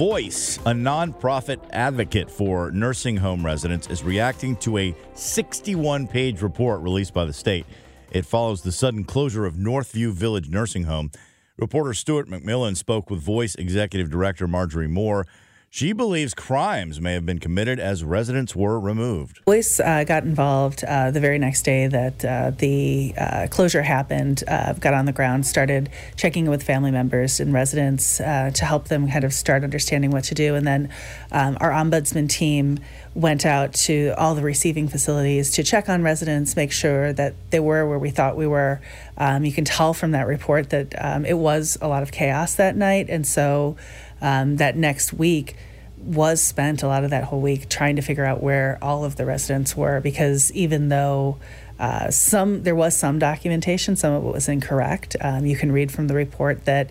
[0.00, 6.80] VOYCE, a nonprofit advocate for nursing home residents, is reacting to a 61 page report
[6.80, 7.66] released by the state.
[8.10, 11.10] It follows the sudden closure of Northview Village Nursing Home.
[11.58, 15.26] Reporter Stuart McMillian spoke with VOYCE Executive Director Marjorie Moore
[15.72, 19.40] she believes crimes may have been committed as residents were removed.
[19.44, 24.42] Police uh, got involved uh, the very next day that uh, the uh, closure happened,
[24.48, 28.88] uh, got on the ground, started checking with family members and residents uh, to help
[28.88, 30.56] them kind of start understanding what to do.
[30.56, 30.90] And then
[31.30, 32.80] um, our ombudsman team
[33.14, 37.60] went out to all the receiving facilities to check on residents, make sure that they
[37.60, 38.80] were where we thought we were.
[39.16, 42.54] Um, you can tell from that report that um, it was a lot of chaos
[42.56, 43.06] that night.
[43.08, 43.76] And so
[44.20, 45.56] um, that next week
[45.96, 49.16] was spent a lot of that whole week trying to figure out where all of
[49.16, 51.36] the residents were because even though
[51.78, 55.16] uh, some there was some documentation, some of it was incorrect.
[55.20, 56.90] Um, you can read from the report that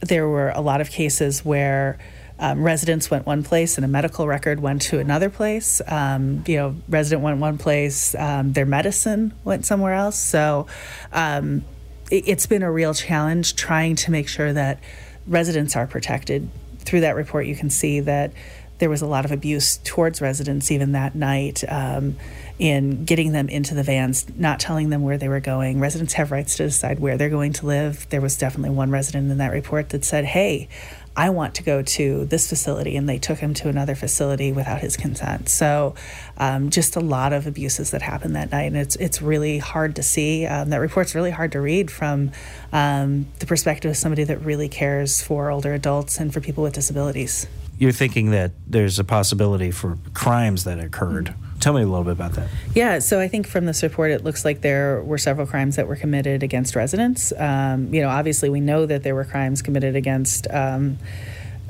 [0.00, 1.98] there were a lot of cases where
[2.38, 5.80] um, residents went one place and a medical record went to another place.
[5.86, 10.18] Um, you know, resident went one place, um, their medicine went somewhere else.
[10.18, 10.66] So
[11.12, 11.64] um,
[12.10, 14.80] it, it's been a real challenge trying to make sure that
[15.26, 16.50] residents are protected
[16.86, 18.32] through that report, you can see that
[18.78, 22.16] there was a lot of abuse towards residents even that night um,
[22.58, 25.80] in getting them into the vans, not telling them where they were going.
[25.80, 28.06] Residents have rights to decide where they're going to live.
[28.10, 30.68] There was definitely one resident in that report that said, Hey,
[31.16, 34.80] I want to go to this facility, and they took him to another facility without
[34.80, 35.48] his consent.
[35.48, 35.94] So,
[36.36, 39.96] um, just a lot of abuses that happened that night, and it's it's really hard
[39.96, 40.46] to see.
[40.46, 42.32] Um, that report's really hard to read from
[42.72, 46.74] um, the perspective of somebody that really cares for older adults and for people with
[46.74, 47.46] disabilities.
[47.78, 51.26] You're thinking that there's a possibility for crimes that occurred.
[51.26, 52.46] Mm-hmm Tell me a little bit about that.
[52.76, 55.88] Yeah, so I think from this report, it looks like there were several crimes that
[55.88, 57.32] were committed against residents.
[57.36, 60.46] Um, you know, obviously, we know that there were crimes committed against.
[60.48, 60.98] Um,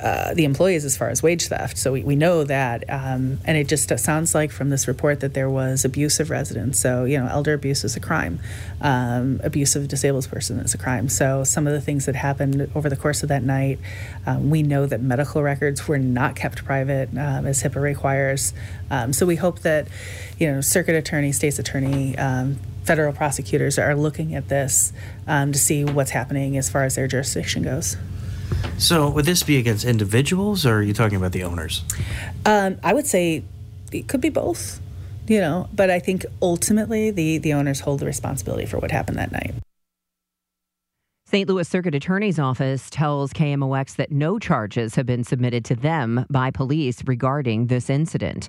[0.00, 1.78] uh, the employees as far as wage theft.
[1.78, 2.84] So we, we know that.
[2.88, 6.78] Um, and it just sounds like from this report that there was abuse of residents.
[6.78, 8.38] So, you know, elder abuse is a crime,
[8.80, 11.08] um, abuse of disabled person is a crime.
[11.08, 13.78] So some of the things that happened over the course of that night,
[14.26, 18.52] um, we know that medical records were not kept private um, as HIPAA requires.
[18.90, 19.88] Um, so we hope that,
[20.38, 24.92] you know, circuit attorney, state's attorney, um, federal prosecutors are looking at this
[25.26, 27.96] to see what's happening as far as their jurisdiction goes.
[28.78, 31.82] So, would this be against individuals, or are you talking about the owners?
[32.44, 33.42] Um, I would say
[33.92, 34.80] it could be both.
[35.28, 39.18] You know, but I think ultimately the the owners hold the responsibility for what happened
[39.18, 39.54] that night.
[41.28, 41.48] St.
[41.48, 46.52] Louis Circuit Attorney's Office tells KMOX that no charges have been submitted to them by
[46.52, 48.48] police regarding this incident.